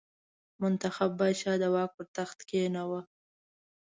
منتخب 0.61 1.09
پاچا 1.19 1.53
د 1.61 1.63
واک 1.73 1.89
پر 1.97 2.05
تخت 2.17 2.39
کېناوه. 2.49 3.01